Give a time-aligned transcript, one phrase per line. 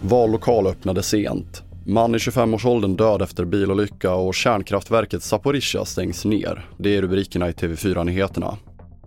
[0.00, 1.62] Vallokal öppnade sent.
[1.86, 6.68] Man i 25-årsåldern död efter bilolycka och kärnkraftverket Zaporizjzja stängs ner.
[6.78, 8.56] Det är rubrikerna i TV4-nyheterna.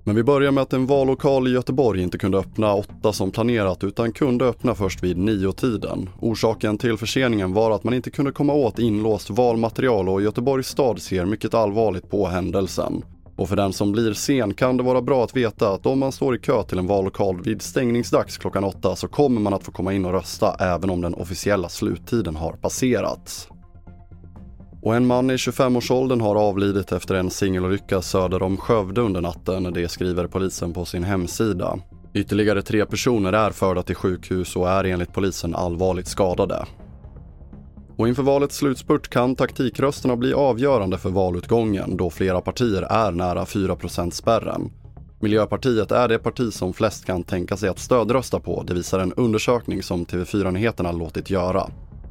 [0.04, 3.84] Men vi börjar med att en vallokal i Göteborg inte kunde öppna åtta som planerat
[3.84, 6.10] utan kunde öppna först vid nio-tiden.
[6.20, 11.02] Orsaken till förseningen var att man inte kunde komma åt inlåst valmaterial och Göteborgs stad
[11.02, 13.04] ser mycket allvarligt på händelsen.
[13.40, 16.12] Och för den som blir sen kan det vara bra att veta att om man
[16.12, 19.72] står i kö till en vallokal vid stängningsdags klockan åtta så kommer man att få
[19.72, 23.48] komma in och rösta även om den officiella sluttiden har passerats.
[24.82, 29.74] Och en man i 25-årsåldern har avlidit efter en singelolycka söder om Skövde under natten,
[29.74, 31.80] det skriver polisen på sin hemsida.
[32.14, 36.66] Ytterligare tre personer är förda till sjukhus och är enligt polisen allvarligt skadade.
[38.00, 43.46] Och inför valets slutspurt kan taktikrösterna bli avgörande för valutgången då flera partier är nära
[43.46, 44.72] 4% spärren.
[45.20, 49.14] Miljöpartiet är det parti som flest kan tänka sig att stödrösta på, det visar en
[49.14, 51.70] undersökning som TV4 Nyheterna låtit göra.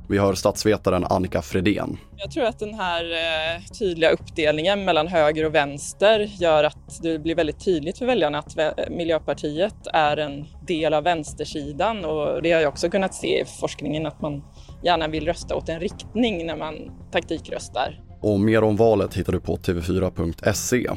[0.08, 1.98] Vi hör statsvetaren Annika Fredén.
[2.16, 7.18] Jag tror att den här eh, tydliga uppdelningen mellan höger och vänster gör att det
[7.18, 8.56] blir väldigt tydligt för väljarna att
[8.90, 14.06] Miljöpartiet är en del av vänstersidan och det har jag också kunnat se i forskningen
[14.06, 14.42] att man
[14.84, 16.74] gärna vill rösta åt en riktning när man
[17.12, 18.00] taktikröstar.
[18.20, 20.90] Och mer om valet hittar du på tv4.se.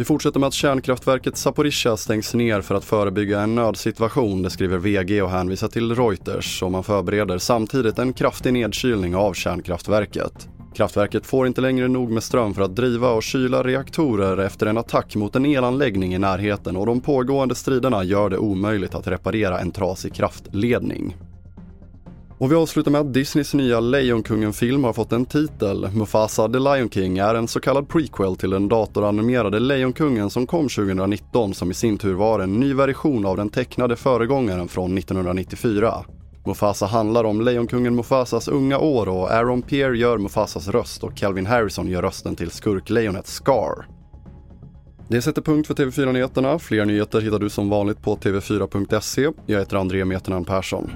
[0.00, 4.78] Vi fortsätter med att kärnkraftverket Zaporizjzja stängs ner för att förebygga en nödsituation, det skriver
[4.78, 10.48] VG och hänvisar till Reuters och man förbereder samtidigt en kraftig nedkylning av kärnkraftverket.
[10.74, 14.78] Kraftverket får inte längre nog med ström för att driva och kyla reaktorer efter en
[14.78, 19.60] attack mot en elanläggning i närheten och de pågående striderna gör det omöjligt att reparera
[19.60, 21.16] en trasig kraftledning.
[22.40, 25.88] Och vi avslutar med att Disneys nya Lejonkungen-film har fått en titel.
[25.94, 30.68] Mufasa the Lion King är en så kallad prequel till den datoranimerade Lejonkungen som kom
[30.68, 35.94] 2019 som i sin tur var en ny version av den tecknade föregångaren från 1994.
[36.46, 41.46] Mufasa handlar om Lejonkungen Mufasas unga år och Aaron Pierre gör Mufasas röst och Calvin
[41.46, 43.86] Harrison gör rösten till skurklejonet Scar.
[45.08, 46.58] Det sätter punkt för TV4 Nyheterna.
[46.58, 49.28] Fler nyheter hittar du som vanligt på tv4.se.
[49.46, 50.90] Jag heter André Meternan Persson.